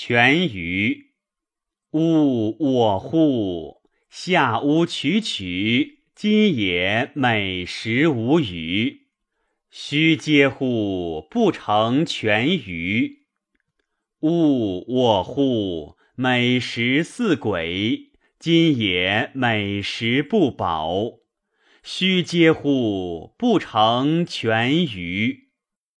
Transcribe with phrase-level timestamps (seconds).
[0.00, 1.10] 全鱼，
[1.90, 3.82] 物我乎？
[4.08, 9.08] 下屋取取，今也美食无余。
[9.72, 13.26] 须嗟乎不成全鱼？
[14.20, 15.96] 物我乎？
[16.14, 21.18] 美食似鬼，今也美食不饱。
[21.82, 25.47] 须嗟乎不成全鱼？